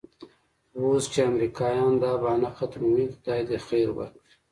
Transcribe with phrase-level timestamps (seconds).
[0.77, 4.33] اوس چې امریکایان دا بهانه ختموي خدای دې خیر ورکړي.